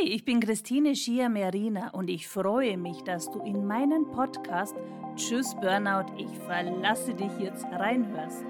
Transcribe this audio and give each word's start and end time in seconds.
Hi, 0.00 0.08
ich 0.08 0.24
bin 0.24 0.40
Christine 0.40 0.94
Schier-Merina 0.94 1.90
und 1.90 2.08
ich 2.08 2.28
freue 2.28 2.76
mich, 2.76 3.02
dass 3.02 3.30
du 3.30 3.40
in 3.40 3.66
meinen 3.66 4.10
Podcast 4.10 4.76
Tschüss 5.16 5.54
Burnout, 5.60 6.12
ich 6.16 6.28
verlasse 6.46 7.14
dich 7.14 7.32
jetzt 7.40 7.64
reinhörst. 7.64 8.44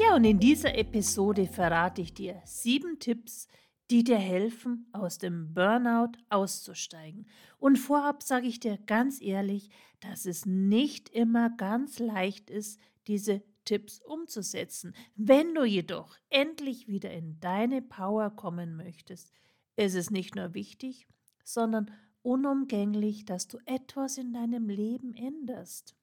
Ja, 0.00 0.14
und 0.14 0.24
in 0.24 0.38
dieser 0.38 0.76
Episode 0.76 1.46
verrate 1.46 2.02
ich 2.02 2.14
dir 2.14 2.42
sieben 2.44 2.98
Tipps, 2.98 3.48
die 3.90 4.04
dir 4.04 4.18
helfen, 4.18 4.88
aus 4.92 5.18
dem 5.18 5.52
Burnout 5.52 6.12
auszusteigen. 6.28 7.26
Und 7.58 7.78
vorab 7.78 8.22
sage 8.22 8.46
ich 8.46 8.60
dir 8.60 8.78
ganz 8.86 9.20
ehrlich, 9.20 9.70
dass 10.00 10.26
es 10.26 10.46
nicht 10.46 11.08
immer 11.08 11.50
ganz 11.50 11.98
leicht 11.98 12.50
ist, 12.50 12.78
diese 13.06 13.42
Tipps 13.64 14.00
umzusetzen. 14.00 14.94
Wenn 15.16 15.54
du 15.54 15.64
jedoch 15.64 16.16
endlich 16.30 16.88
wieder 16.88 17.10
in 17.10 17.38
deine 17.40 17.82
Power 17.82 18.30
kommen 18.30 18.76
möchtest, 18.76 19.32
ist 19.76 19.94
es 19.94 20.10
nicht 20.10 20.34
nur 20.36 20.54
wichtig, 20.54 21.06
sondern 21.44 21.90
unumgänglich, 22.22 23.24
dass 23.24 23.48
du 23.48 23.58
etwas 23.66 24.18
in 24.18 24.32
deinem 24.32 24.68
Leben 24.68 25.14
änderst. 25.14 25.94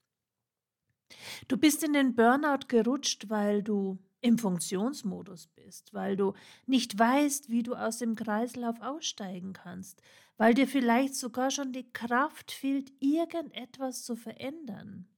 Du 1.48 1.56
bist 1.56 1.82
in 1.82 1.92
den 1.92 2.14
Burnout 2.14 2.68
gerutscht, 2.68 3.28
weil 3.28 3.62
du 3.62 3.98
im 4.20 4.38
Funktionsmodus 4.38 5.48
bist, 5.48 5.92
weil 5.92 6.16
du 6.16 6.32
nicht 6.66 6.98
weißt, 6.98 7.50
wie 7.50 7.62
du 7.62 7.74
aus 7.74 7.98
dem 7.98 8.14
Kreislauf 8.14 8.80
aussteigen 8.80 9.52
kannst, 9.52 10.00
weil 10.36 10.54
dir 10.54 10.68
vielleicht 10.68 11.16
sogar 11.16 11.50
schon 11.50 11.72
die 11.72 11.92
Kraft 11.92 12.52
fehlt, 12.52 12.92
irgendetwas 13.00 14.04
zu 14.04 14.14
verändern. 14.14 15.08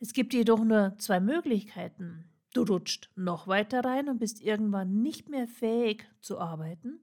Es 0.00 0.12
gibt 0.12 0.32
jedoch 0.32 0.64
nur 0.64 0.96
zwei 0.98 1.20
Möglichkeiten. 1.20 2.30
Du 2.54 2.62
rutscht 2.62 3.10
noch 3.16 3.46
weiter 3.46 3.84
rein 3.84 4.08
und 4.08 4.18
bist 4.18 4.40
irgendwann 4.40 5.02
nicht 5.02 5.28
mehr 5.28 5.46
fähig 5.46 6.08
zu 6.20 6.38
arbeiten, 6.38 7.00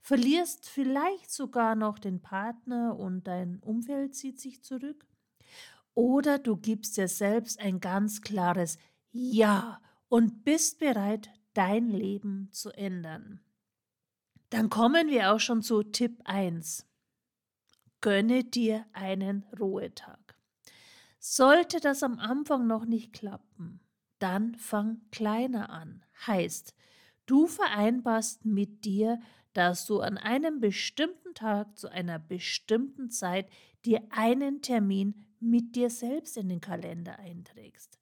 verlierst 0.00 0.68
vielleicht 0.68 1.30
sogar 1.30 1.74
noch 1.74 1.98
den 1.98 2.22
Partner 2.22 2.96
und 2.96 3.26
dein 3.26 3.58
Umfeld 3.58 4.14
zieht 4.14 4.40
sich 4.40 4.62
zurück, 4.62 5.06
oder 5.94 6.38
du 6.38 6.56
gibst 6.56 6.96
dir 6.96 7.08
selbst 7.08 7.58
ein 7.58 7.80
ganz 7.80 8.20
klares 8.20 8.78
Ja 9.12 9.80
und 10.08 10.44
bist 10.44 10.78
bereit, 10.78 11.30
dein 11.54 11.88
Leben 11.88 12.48
zu 12.52 12.70
ändern. 12.70 13.40
Dann 14.50 14.70
kommen 14.70 15.08
wir 15.08 15.32
auch 15.32 15.40
schon 15.40 15.62
zu 15.62 15.82
Tipp 15.82 16.20
1. 16.24 16.86
Gönne 18.00 18.44
dir 18.44 18.86
einen 18.92 19.44
Ruhetag. 19.58 20.25
Sollte 21.28 21.80
das 21.80 22.04
am 22.04 22.20
Anfang 22.20 22.68
noch 22.68 22.84
nicht 22.84 23.12
klappen, 23.12 23.80
dann 24.20 24.54
fang 24.54 25.00
kleiner 25.10 25.70
an. 25.70 26.04
Heißt, 26.24 26.72
du 27.26 27.48
vereinbarst 27.48 28.44
mit 28.44 28.84
dir, 28.84 29.18
dass 29.52 29.86
du 29.86 29.98
an 29.98 30.18
einem 30.18 30.60
bestimmten 30.60 31.34
Tag 31.34 31.76
zu 31.76 31.88
einer 31.88 32.20
bestimmten 32.20 33.10
Zeit 33.10 33.50
dir 33.84 34.06
einen 34.10 34.62
Termin 34.62 35.26
mit 35.40 35.74
dir 35.74 35.90
selbst 35.90 36.36
in 36.36 36.48
den 36.48 36.60
Kalender 36.60 37.18
einträgst. 37.18 37.98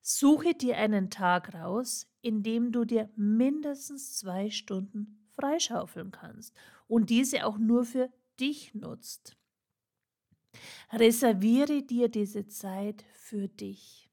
Suche 0.00 0.54
dir 0.54 0.76
einen 0.76 1.10
Tag 1.10 1.52
raus, 1.54 2.06
in 2.22 2.44
dem 2.44 2.70
du 2.70 2.84
dir 2.84 3.10
mindestens 3.16 4.16
zwei 4.16 4.48
Stunden 4.50 5.26
freischaufeln 5.32 6.12
kannst 6.12 6.54
und 6.86 7.10
diese 7.10 7.44
auch 7.46 7.58
nur 7.58 7.84
für 7.84 8.12
dich 8.38 8.74
nutzt. 8.74 9.37
Reserviere 10.92 11.82
dir 11.82 12.08
diese 12.08 12.46
Zeit 12.46 13.04
für 13.14 13.48
dich. 13.48 14.08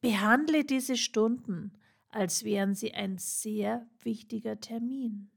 Behandle 0.00 0.64
diese 0.64 0.96
Stunden, 0.96 1.72
als 2.08 2.44
wären 2.44 2.74
sie 2.74 2.94
ein 2.94 3.18
sehr 3.18 3.86
wichtiger 4.02 4.60
Termin. 4.60 5.30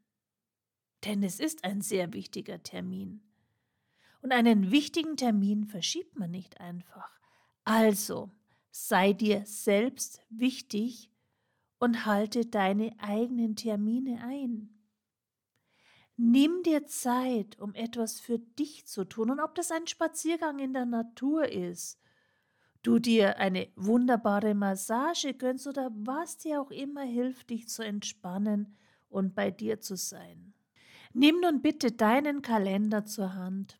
Denn 1.05 1.23
es 1.23 1.39
ist 1.39 1.63
ein 1.63 1.81
sehr 1.81 2.13
wichtiger 2.13 2.61
Termin. 2.63 3.21
Und 4.21 4.31
einen 4.31 4.71
wichtigen 4.71 5.15
Termin 5.15 5.65
verschiebt 5.65 6.17
man 6.17 6.31
nicht 6.31 6.59
einfach. 6.59 7.09
Also, 7.63 8.31
sei 8.71 9.13
dir 9.13 9.45
selbst 9.45 10.21
wichtig 10.29 11.11
und 11.79 12.05
halte 12.05 12.45
deine 12.45 12.97
eigenen 12.99 13.55
Termine 13.55 14.23
ein. 14.23 14.76
Nimm 16.17 16.63
dir 16.63 16.85
Zeit, 16.87 17.59
um 17.59 17.73
etwas 17.75 18.19
für 18.19 18.39
dich 18.39 18.87
zu 18.87 19.05
tun, 19.05 19.29
und 19.29 19.39
ob 19.39 19.55
das 19.55 19.71
ein 19.71 19.87
Spaziergang 19.87 20.59
in 20.59 20.73
der 20.73 20.85
Natur 20.85 21.47
ist, 21.47 21.99
du 22.81 22.99
dir 22.99 23.37
eine 23.37 23.69
wunderbare 23.75 24.55
Massage 24.55 25.33
gönnst 25.33 25.67
oder 25.67 25.91
was 25.93 26.37
dir 26.37 26.61
auch 26.61 26.71
immer 26.71 27.03
hilft, 27.03 27.51
dich 27.51 27.69
zu 27.69 27.83
entspannen 27.83 28.75
und 29.09 29.35
bei 29.35 29.51
dir 29.51 29.79
zu 29.79 29.95
sein. 29.95 30.53
Nimm 31.13 31.39
nun 31.39 31.61
bitte 31.61 31.91
deinen 31.91 32.41
Kalender 32.41 33.05
zur 33.05 33.33
Hand 33.35 33.79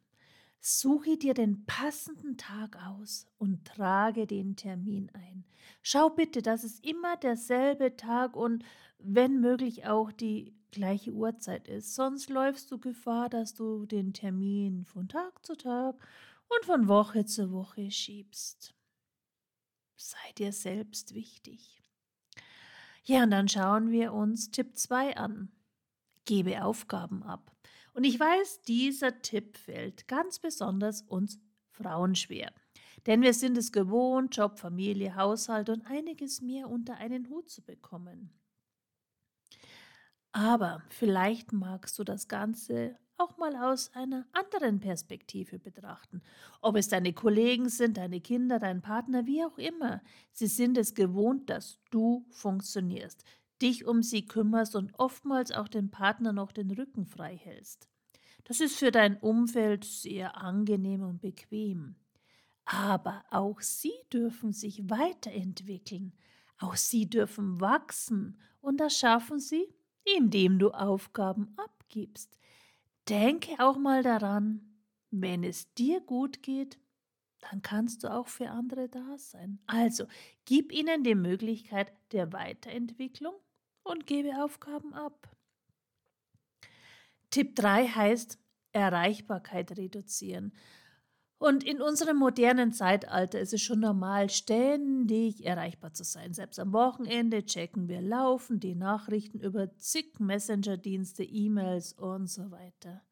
Suche 0.60 1.18
dir 1.18 1.34
den 1.34 1.66
passenden 1.66 2.36
Tag 2.36 2.78
aus 2.88 3.28
und 3.38 3.66
trage 3.66 4.28
den 4.28 4.56
Termin 4.56 5.10
ein. 5.14 5.46
Schau 5.82 6.10
bitte, 6.10 6.42
dass 6.42 6.64
es 6.64 6.80
immer 6.80 7.16
derselbe 7.16 7.96
Tag 7.96 8.36
und 8.36 8.66
wenn 9.00 9.40
möglich 9.40 9.88
auch 9.88 10.12
die 10.12 10.57
gleiche 10.72 11.12
Uhrzeit 11.12 11.68
ist. 11.68 11.96
Sonst 11.96 12.30
läufst 12.30 12.72
du 12.72 12.80
Gefahr, 12.80 13.30
dass 13.30 13.54
du 13.54 13.86
den 13.86 14.14
Termin 14.14 14.86
von 14.86 15.08
Tag 15.08 15.46
zu 15.46 15.56
Tag 15.56 15.96
und 16.48 16.66
von 16.66 16.88
Woche 16.88 17.26
zu 17.26 17.52
Woche 17.52 17.92
schiebst. 17.92 18.74
Sei 19.96 20.32
dir 20.38 20.52
selbst 20.52 21.14
wichtig. 21.14 21.82
Ja, 23.04 23.24
und 23.24 23.32
dann 23.32 23.48
schauen 23.48 23.90
wir 23.90 24.14
uns 24.14 24.52
Tipp 24.52 24.78
2 24.78 25.18
an. 25.18 25.52
Gebe 26.26 26.64
Aufgaben 26.64 27.24
ab. 27.24 27.52
Und 27.94 28.04
ich 28.04 28.20
weiß, 28.20 28.62
dieser 28.62 29.22
Tipp 29.22 29.58
fällt 29.58 30.08
ganz 30.08 30.40
besonders 30.40 31.02
uns 31.04 31.40
Frauen 31.72 32.16
schwer. 32.16 32.52
Denn 33.06 33.22
wir 33.22 33.34
sind 33.34 33.58
es 33.58 33.72
gewohnt, 33.72 34.36
Job, 34.36 34.60
Familie, 34.60 35.16
Haushalt 35.16 35.70
und 35.70 35.86
einiges 35.88 36.42
mehr 36.42 36.70
unter 36.70 36.96
einen 36.98 37.30
Hut 37.30 37.50
zu 37.50 37.64
bekommen. 37.64 38.38
Aber 40.38 40.84
vielleicht 40.90 41.52
magst 41.52 41.98
du 41.98 42.04
das 42.04 42.28
Ganze 42.28 42.96
auch 43.18 43.40
mal 43.40 43.56
aus 43.56 43.92
einer 43.96 44.28
anderen 44.34 44.80
Perspektive 44.80 45.58
betrachten. 45.58 46.22
Ob 46.62 46.76
es 46.76 46.90
deine 46.90 47.12
Kollegen 47.12 47.70
sind, 47.70 47.98
deine 47.98 48.22
Kinder, 48.22 48.60
dein 48.60 48.84
Partner, 48.84 49.26
wie 49.26 49.44
auch 49.44 49.58
immer. 49.58 50.00
Sie 50.32 50.46
sind 50.46 50.78
es 50.78 50.94
gewohnt, 50.94 51.50
dass 51.50 51.80
du 51.90 52.24
funktionierst 52.30 53.24
dich 53.64 53.88
um 53.88 54.04
sie 54.04 54.28
kümmerst 54.28 54.76
und 54.76 54.94
oftmals 55.00 55.52
auch 55.52 55.68
den 55.68 55.90
Partner 55.90 56.32
noch 56.32 56.52
den 56.52 56.70
Rücken 56.70 57.08
frei 57.08 57.36
hältst. 57.36 57.90
Das 58.44 58.60
ist 58.60 58.78
für 58.78 58.92
dein 58.92 59.18
Umfeld 59.18 59.86
sehr 59.86 60.38
angenehm 60.38 61.02
und 61.02 61.20
bequem. 61.20 61.96
Aber 62.66 63.26
auch 63.32 63.60
sie 63.62 63.96
dürfen 64.14 64.54
sich 64.54 64.88
weiterentwickeln, 64.88 66.14
auch 66.60 66.76
sie 66.76 67.10
dürfen 67.10 67.60
wachsen 67.60 68.40
und 68.62 68.80
das 68.80 68.96
schaffen 68.96 69.40
sie, 69.40 69.68
indem 70.16 70.60
du 70.60 70.72
Aufgaben 70.72 71.54
abgibst. 71.58 72.38
Denke 73.10 73.56
auch 73.60 73.78
mal 73.78 74.04
daran, 74.04 74.62
wenn 75.12 75.44
es 75.44 75.74
dir 75.74 76.02
gut 76.02 76.44
geht, 76.44 76.78
dann 77.40 77.62
kannst 77.62 78.04
du 78.04 78.14
auch 78.14 78.28
für 78.28 78.50
andere 78.50 78.90
da 78.90 79.18
sein. 79.18 79.60
Also 79.68 80.06
gib 80.46 80.72
ihnen 80.72 81.04
die 81.04 81.16
Möglichkeit 81.16 81.94
der 82.12 82.34
Weiterentwicklung 82.34 83.34
und 83.84 84.08
gebe 84.08 84.44
Aufgaben 84.44 84.94
ab. 84.94 85.30
Tipp 87.30 87.56
3 87.56 87.88
heißt 87.88 88.40
Erreichbarkeit 88.72 89.78
reduzieren. 89.78 90.54
Und 91.40 91.64
in 91.64 91.82
unserem 91.82 92.18
modernen 92.18 92.72
Zeitalter 92.72 93.40
ist 93.40 93.54
es 93.54 93.62
schon 93.62 93.80
normal, 93.80 94.30
ständig 94.30 95.46
erreichbar 95.46 95.94
zu 95.94 96.04
sein. 96.04 96.34
Selbst 96.34 96.60
am 96.60 96.74
Wochenende 96.74 97.46
checken 97.46 97.88
wir 97.88 98.02
laufend 98.02 98.64
die 98.64 98.74
Nachrichten 98.74 99.40
über 99.40 99.76
zig 99.78 100.20
Messenger-Dienste, 100.20 101.24
E-Mails 101.24 101.94
und 101.94 102.28
so 102.28 102.50
weiter. 102.50 103.04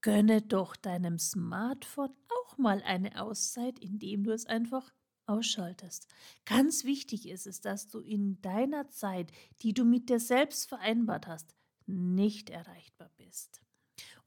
Gönne 0.00 0.42
doch 0.42 0.76
deinem 0.76 1.18
Smartphone 1.18 2.14
auch 2.28 2.56
mal 2.56 2.82
eine 2.84 3.20
Auszeit, 3.20 3.80
indem 3.80 4.22
du 4.22 4.30
es 4.30 4.46
einfach 4.46 4.92
ausschaltest. 5.26 6.06
Ganz 6.46 6.84
wichtig 6.84 7.28
ist 7.28 7.46
es, 7.46 7.60
dass 7.60 7.88
du 7.88 7.98
in 7.98 8.40
deiner 8.42 8.88
Zeit, 8.90 9.32
die 9.62 9.74
du 9.74 9.84
mit 9.84 10.08
dir 10.08 10.20
selbst 10.20 10.68
vereinbart 10.68 11.26
hast, 11.26 11.54
nicht 11.86 12.48
erreichbar 12.48 13.10
bist. 13.16 13.60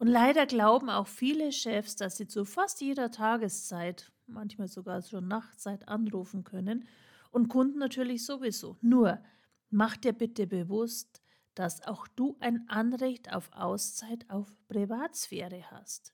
Und 0.04 0.10
leider 0.10 0.46
glauben 0.46 0.90
auch 0.90 1.08
viele 1.08 1.54
Chefs, 1.54 1.96
dass 1.96 2.18
sie 2.18 2.28
zu 2.28 2.44
fast 2.44 2.82
jeder 2.82 3.10
Tageszeit, 3.10 4.12
manchmal 4.28 4.68
sogar 4.68 5.02
schon 5.02 5.30
Nachtzeit 5.30 5.88
anrufen 5.88 6.44
können 6.44 6.86
und 7.32 7.48
Kunden 7.48 7.80
natürlich 7.80 8.26
sowieso. 8.26 8.76
Nur 8.82 9.24
mach 9.70 9.96
dir 9.96 10.12
bitte 10.12 10.46
bewusst, 10.46 11.24
dass 11.56 11.84
auch 11.84 12.06
du 12.06 12.36
ein 12.42 12.68
Anrecht 12.68 13.32
auf 13.34 13.50
Auszeit, 13.54 14.30
auf 14.30 14.54
Privatsphäre 14.68 15.72
hast, 15.72 16.14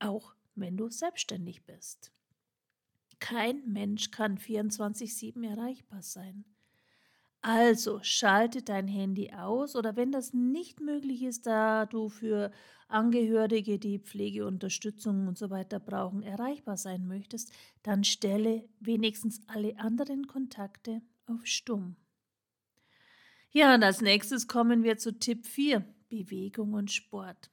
auch 0.00 0.34
wenn 0.56 0.76
du 0.76 0.90
selbstständig 0.90 1.64
bist. 1.64 2.10
kein 3.20 3.62
Mensch 3.64 4.10
kann 4.10 4.38
24-7 4.38 5.48
erreichbar 5.48 6.02
sein. 6.02 6.44
Also 7.46 8.00
schalte 8.02 8.62
dein 8.62 8.88
Handy 8.88 9.30
aus 9.34 9.76
oder 9.76 9.96
wenn 9.96 10.10
das 10.10 10.32
nicht 10.32 10.80
möglich 10.80 11.22
ist, 11.22 11.44
da 11.46 11.84
du 11.84 12.08
für 12.08 12.50
Angehörige, 12.88 13.78
die 13.78 13.98
Pflegeunterstützung 13.98 15.28
und 15.28 15.36
so 15.36 15.50
weiter 15.50 15.78
brauchen, 15.78 16.22
erreichbar 16.22 16.78
sein 16.78 17.06
möchtest, 17.06 17.52
dann 17.82 18.02
stelle 18.02 18.66
wenigstens 18.80 19.42
alle 19.46 19.78
anderen 19.78 20.26
Kontakte 20.26 21.02
auf 21.26 21.44
Stumm. 21.44 21.96
Ja, 23.50 23.74
und 23.74 23.82
als 23.82 24.00
nächstes 24.00 24.48
kommen 24.48 24.82
wir 24.82 24.96
zu 24.96 25.18
Tipp 25.18 25.44
4, 25.44 25.84
Bewegung 26.08 26.72
und 26.72 26.90
Sport. 26.90 27.50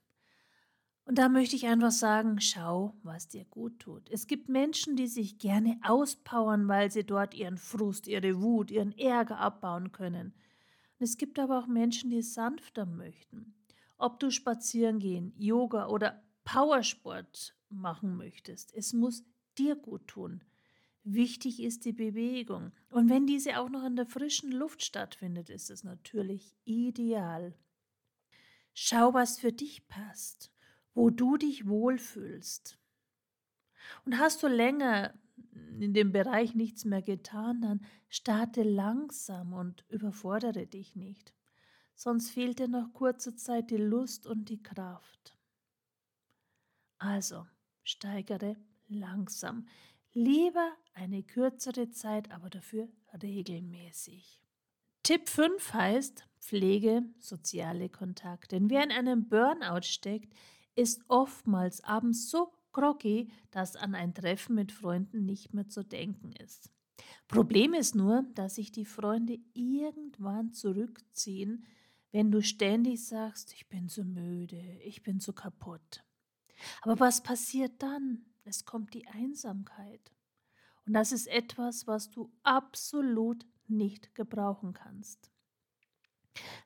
Und 1.12 1.18
da 1.18 1.28
möchte 1.28 1.58
ich 1.58 1.68
einfach 1.68 1.92
sagen, 1.92 2.40
schau, 2.40 2.96
was 3.04 3.28
dir 3.28 3.44
gut 3.44 3.80
tut. 3.80 4.10
Es 4.10 4.28
gibt 4.28 4.48
Menschen, 4.48 4.96
die 4.96 5.08
sich 5.08 5.40
gerne 5.40 5.78
auspowern, 5.84 6.70
weil 6.70 6.90
sie 6.90 7.04
dort 7.04 7.34
ihren 7.34 7.58
Frust, 7.58 8.08
ihre 8.08 8.42
Wut, 8.42 8.72
ihren 8.72 8.98
Ärger 8.98 9.38
abbauen 9.38 9.92
können. 9.92 10.28
Und 10.28 11.04
es 11.04 11.18
gibt 11.18 11.38
aber 11.38 11.60
auch 11.60 11.68
Menschen, 11.68 12.12
die 12.12 12.22
sanfter 12.22 12.86
möchten. 12.86 13.54
Ob 13.98 14.22
du 14.22 14.32
spazieren 14.32 15.00
gehen, 15.00 15.34
Yoga 15.36 15.88
oder 15.88 16.24
Powersport 16.46 17.58
machen 17.68 18.16
möchtest, 18.16 18.74
es 18.74 18.94
muss 18.94 19.26
dir 19.58 19.76
gut 19.76 20.08
tun. 20.08 20.46
Wichtig 21.04 21.62
ist 21.62 21.84
die 21.84 21.92
Bewegung. 21.92 22.72
Und 22.90 23.10
wenn 23.10 23.28
diese 23.28 23.60
auch 23.60 23.68
noch 23.68 23.84
in 23.84 23.98
der 23.98 24.06
frischen 24.06 24.54
Luft 24.54 24.82
stattfindet, 24.82 25.50
ist 25.50 25.72
es 25.72 25.84
natürlich 25.84 26.56
ideal. 26.64 27.54
Schau, 28.74 29.14
was 29.14 29.38
für 29.38 29.52
dich 29.52 29.90
passt 29.90 30.54
wo 30.94 31.10
du 31.10 31.38
dich 31.38 31.68
wohlfühlst. 31.68 32.78
Und 34.06 34.18
hast 34.20 34.44
du 34.44 34.48
länger 34.48 35.14
in 35.80 35.94
dem 35.94 36.12
Bereich 36.12 36.54
nichts 36.56 36.86
mehr 36.86 37.02
getan, 37.02 37.62
dann 37.62 37.86
starte 38.10 38.64
langsam 38.64 39.54
und 39.54 39.86
überfordere 39.90 40.68
dich 40.68 40.96
nicht. 40.96 41.34
Sonst 41.96 42.32
fehlt 42.32 42.60
dir 42.60 42.68
nach 42.68 42.94
kurzer 42.94 43.36
Zeit 43.36 43.72
die 43.72 43.78
Lust 43.78 44.28
und 44.28 44.50
die 44.50 44.62
Kraft. 44.62 45.38
Also, 46.98 47.48
steigere 47.84 48.56
langsam. 48.88 49.68
Lieber 50.14 50.72
eine 50.94 51.24
kürzere 51.24 51.90
Zeit, 51.90 52.32
aber 52.32 52.50
dafür 52.50 52.90
regelmäßig. 53.22 54.40
Tipp 55.04 55.30
5 55.30 55.74
heißt, 55.74 56.28
pflege 56.40 57.04
soziale 57.20 57.90
Kontakte. 57.90 58.60
Denn 58.60 58.70
wer 58.70 58.84
in 58.84 58.92
einem 58.92 59.30
Burnout 59.30 59.84
steckt, 59.84 60.34
ist 60.76 61.04
oftmals 61.08 61.84
abends 61.84 62.30
so 62.30 62.52
groggy, 62.72 63.30
dass 63.52 63.76
an 63.76 63.96
ein 63.96 64.14
Treffen 64.14 64.56
mit 64.56 64.72
Freunden 64.72 65.26
nicht 65.26 65.54
mehr 65.54 65.68
zu 65.68 65.84
denken 65.84 66.32
ist. 66.34 66.72
Problem 67.28 67.74
ist 67.74 67.96
nur, 67.96 68.24
dass 68.36 68.56
sich 68.56 68.72
die 68.72 68.86
Freunde 68.86 69.40
irgendwann 69.54 70.54
zurückziehen, 70.54 71.66
wenn 72.12 72.32
du 72.32 72.42
ständig 72.42 73.06
sagst, 73.06 73.54
ich 73.54 73.70
bin 73.70 73.88
so 73.88 74.04
müde, 74.04 74.62
ich 74.84 75.02
bin 75.02 75.20
so 75.20 75.34
kaputt. 75.34 76.04
Aber 76.82 77.00
was 77.00 77.24
passiert 77.24 77.82
dann? 77.82 78.26
Es 78.44 78.66
kommt 78.66 78.94
die 78.94 79.08
Einsamkeit. 79.08 80.12
Und 80.86 80.94
das 80.94 81.12
ist 81.12 81.28
etwas, 81.28 81.88
was 81.88 82.10
du 82.10 82.32
absolut 82.44 83.46
nicht 83.68 84.14
gebrauchen 84.14 84.74
kannst. 84.74 85.32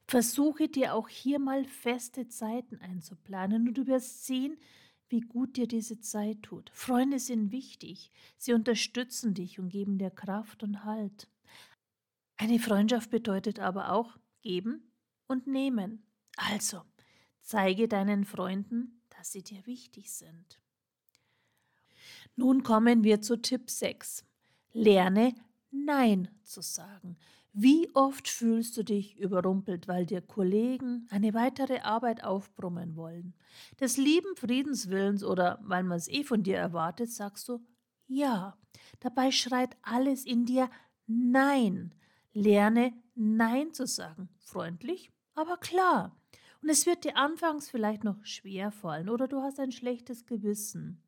Versuche 0.08 0.70
dir 0.70 0.94
auch 0.94 1.10
hier 1.10 1.40
mal 1.40 1.66
feste 1.66 2.28
Zeiten 2.28 2.80
einzuplanen 2.82 3.68
und 3.68 3.74
du 3.76 3.88
wirst 3.88 4.26
sehen, 4.26 4.58
wie 5.10 5.22
gut 5.22 5.58
dir 5.58 5.68
diese 5.68 6.00
Zeit 6.00 6.44
tut. 6.44 6.70
Freunde 6.74 7.20
sind 7.20 7.52
wichtig. 7.52 8.12
Sie 8.38 8.54
unterstützen 8.54 9.34
dich 9.34 9.60
und 9.60 9.70
geben 9.70 9.98
dir 9.98 10.12
Kraft 10.12 10.64
und 10.64 10.84
Halt. 10.84 11.28
Eine 12.38 12.60
Freundschaft 12.60 13.10
bedeutet 13.10 13.60
aber 13.60 13.92
auch 13.92 14.18
geben 14.42 14.92
und 15.28 15.48
nehmen. 15.48 16.06
Also, 16.38 16.82
zeige 17.42 17.88
deinen 17.88 18.26
Freunden, 18.26 19.02
dass 19.10 19.32
sie 19.32 19.44
dir 19.44 19.66
wichtig 19.66 20.12
sind. 20.12 20.60
Nun 22.36 22.64
kommen 22.64 23.04
wir 23.04 23.22
zu 23.22 23.38
Tipp 23.38 23.70
6. 23.70 24.26
Lerne 24.74 25.34
Nein 25.72 26.30
zu 26.44 26.62
sagen. 26.62 27.18
Wie 27.57 27.90
oft 27.96 28.28
fühlst 28.28 28.75
du 28.75 28.84
dich 28.84 29.18
überrumpelt, 29.18 29.88
weil 29.88 30.06
dir 30.06 30.22
Kollegen 30.22 31.07
eine 31.10 31.34
weitere 31.34 31.80
Arbeit 31.80 32.22
aufbrummen 32.22 32.98
wollen? 32.98 33.34
Des 33.80 33.96
lieben 33.96 34.36
Friedenswillens 34.36 35.24
oder 35.24 35.60
weil 35.63 35.84
man 35.84 35.98
es 35.98 36.10
eh 36.10 36.25
von 36.25 36.44
dir 36.44 36.57
erwartet, 36.57 37.12
sagst 37.12 37.48
du 37.48 37.66
Ja. 38.07 38.57
Dabei 39.00 39.31
schreit 39.31 39.78
alles 39.84 40.25
in 40.25 40.46
dir 40.46 40.69
Nein. 41.07 41.96
Lerne 42.34 42.92
Nein 43.16 43.74
zu 43.74 43.88
sagen. 43.88 44.28
Freundlich, 44.40 45.13
aber 45.34 45.56
klar. 45.56 46.19
Und 46.62 46.68
es 46.68 46.86
wird 46.86 47.06
dir 47.06 47.16
anfangs 47.16 47.69
vielleicht 47.69 48.04
noch 48.04 48.25
schwer 48.25 48.72
fallen 48.72 49.08
oder 49.08 49.30
du 49.30 49.42
hast 49.42 49.62
ein 49.62 49.72
schlechtes 49.72 50.25
Gewissen. 50.25 51.01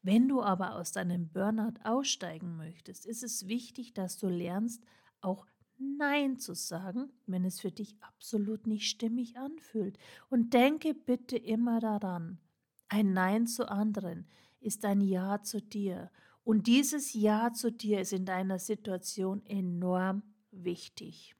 Wenn 0.00 0.28
du 0.28 0.40
aber 0.42 0.76
aus 0.76 0.92
deinem 0.92 1.28
Burnout 1.28 1.74
aussteigen 1.84 2.56
möchtest, 2.56 3.04
ist 3.04 3.22
es 3.22 3.48
wichtig, 3.48 3.92
dass 3.92 4.16
du 4.16 4.28
lernst, 4.28 4.82
auch 5.20 5.46
Nein 5.78 6.38
zu 6.38 6.54
sagen, 6.54 7.10
wenn 7.26 7.44
es 7.44 7.60
für 7.60 7.70
dich 7.70 7.96
absolut 8.00 8.66
nicht 8.66 8.88
stimmig 8.88 9.36
anfühlt. 9.36 9.98
Und 10.28 10.52
denke 10.54 10.94
bitte 10.94 11.36
immer 11.36 11.80
daran, 11.80 12.38
ein 12.88 13.12
Nein 13.12 13.46
zu 13.46 13.70
anderen 13.70 14.26
ist 14.60 14.84
ein 14.84 15.00
Ja 15.00 15.42
zu 15.42 15.60
dir. 15.60 16.10
Und 16.42 16.66
dieses 16.66 17.14
Ja 17.14 17.52
zu 17.52 17.70
dir 17.70 18.00
ist 18.00 18.12
in 18.12 18.24
deiner 18.24 18.58
Situation 18.58 19.44
enorm 19.46 20.22
wichtig. 20.50 21.36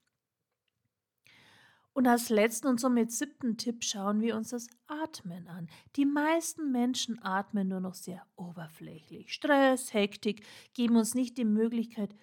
Und 1.93 2.07
als 2.07 2.29
letzten 2.29 2.67
und 2.67 2.79
somit 2.79 3.11
siebten 3.11 3.57
Tipp 3.57 3.83
schauen 3.83 4.21
wir 4.21 4.37
uns 4.37 4.49
das 4.49 4.69
Atmen 4.87 5.47
an. 5.47 5.67
Die 5.95 6.05
meisten 6.05 6.71
Menschen 6.71 7.21
atmen 7.21 7.67
nur 7.67 7.81
noch 7.81 7.95
sehr 7.95 8.25
oberflächlich. 8.37 9.33
Stress, 9.33 9.93
Hektik 9.93 10.45
geben 10.73 10.95
uns 10.95 11.13
nicht 11.13 11.37
die 11.37 11.45
Möglichkeit, 11.45 12.15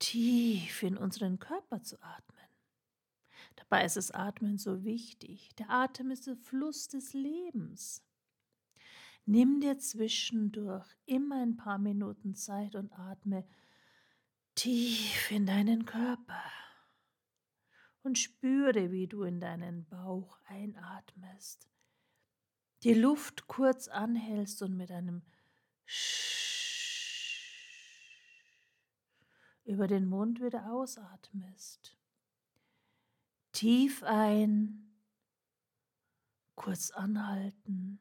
tief 0.00 0.82
in 0.82 0.96
unseren 0.96 1.38
Körper 1.38 1.82
zu 1.82 2.02
atmen. 2.02 2.36
Dabei 3.54 3.84
ist 3.84 3.96
das 3.96 4.10
Atmen 4.10 4.58
so 4.58 4.82
wichtig. 4.82 5.54
Der 5.56 5.70
Atem 5.70 6.10
ist 6.10 6.26
der 6.26 6.36
Fluss 6.36 6.88
des 6.88 7.12
Lebens. 7.12 8.02
Nimm 9.26 9.60
dir 9.60 9.78
zwischendurch 9.78 10.88
immer 11.06 11.40
ein 11.40 11.56
paar 11.56 11.78
Minuten 11.78 12.34
Zeit 12.34 12.74
und 12.74 12.92
atme 12.98 13.46
tief 14.56 15.30
in 15.30 15.46
deinen 15.46 15.84
Körper 15.84 16.42
und 18.02 18.18
spüre, 18.18 18.90
wie 18.90 19.06
du 19.06 19.22
in 19.22 19.40
deinen 19.40 19.86
Bauch 19.86 20.38
einatmest, 20.46 21.68
die 22.82 22.94
Luft 22.94 23.46
kurz 23.46 23.88
anhältst 23.88 24.62
und 24.62 24.76
mit 24.76 24.90
einem 24.90 25.22
Sch 25.84 26.39
über 29.64 29.86
den 29.86 30.08
Mund 30.08 30.40
wieder 30.40 30.72
ausatmest. 30.72 31.96
Tief 33.52 34.02
ein, 34.02 34.92
kurz 36.54 36.90
anhalten 36.90 37.98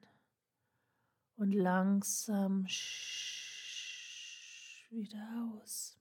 und 1.36 1.54
langsam 1.54 2.66
wieder 4.90 5.54
aus. 5.54 5.98